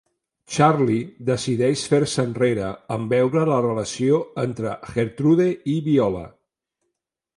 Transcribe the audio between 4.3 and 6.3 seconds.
entre Gertrude i Viola.